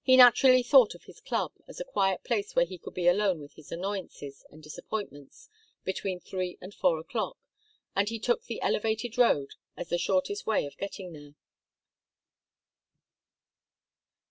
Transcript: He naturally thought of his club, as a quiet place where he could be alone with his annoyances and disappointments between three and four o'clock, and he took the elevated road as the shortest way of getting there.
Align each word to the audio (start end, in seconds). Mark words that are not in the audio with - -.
He 0.00 0.16
naturally 0.16 0.62
thought 0.62 0.94
of 0.94 1.04
his 1.04 1.20
club, 1.20 1.52
as 1.66 1.78
a 1.78 1.84
quiet 1.84 2.24
place 2.24 2.56
where 2.56 2.64
he 2.64 2.78
could 2.78 2.94
be 2.94 3.06
alone 3.06 3.38
with 3.38 3.52
his 3.52 3.70
annoyances 3.70 4.46
and 4.48 4.62
disappointments 4.62 5.50
between 5.84 6.20
three 6.20 6.56
and 6.62 6.72
four 6.72 6.98
o'clock, 6.98 7.36
and 7.94 8.08
he 8.08 8.18
took 8.18 8.44
the 8.44 8.62
elevated 8.62 9.18
road 9.18 9.56
as 9.76 9.90
the 9.90 9.98
shortest 9.98 10.46
way 10.46 10.64
of 10.64 10.78
getting 10.78 11.12
there. 11.12 11.34